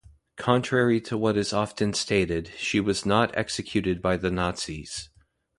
[0.37, 5.09] Contrary to what is often stated, she was not executed by the Nazis.